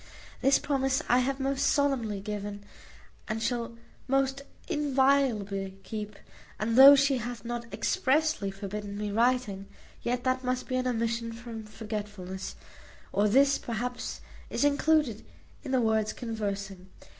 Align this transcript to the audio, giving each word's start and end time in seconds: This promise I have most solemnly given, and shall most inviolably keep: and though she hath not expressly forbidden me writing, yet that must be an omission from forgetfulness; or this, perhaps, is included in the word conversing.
This 0.41 0.57
promise 0.57 1.03
I 1.07 1.19
have 1.19 1.39
most 1.39 1.63
solemnly 1.67 2.21
given, 2.21 2.63
and 3.27 3.39
shall 3.39 3.77
most 4.07 4.41
inviolably 4.67 5.77
keep: 5.83 6.15
and 6.59 6.75
though 6.75 6.95
she 6.95 7.17
hath 7.17 7.45
not 7.45 7.71
expressly 7.71 8.49
forbidden 8.49 8.97
me 8.97 9.11
writing, 9.11 9.67
yet 10.01 10.23
that 10.23 10.43
must 10.43 10.67
be 10.67 10.77
an 10.77 10.87
omission 10.87 11.31
from 11.31 11.65
forgetfulness; 11.65 12.55
or 13.13 13.27
this, 13.29 13.59
perhaps, 13.59 14.21
is 14.49 14.65
included 14.65 15.23
in 15.63 15.69
the 15.69 15.79
word 15.81 16.11
conversing. 16.15 16.89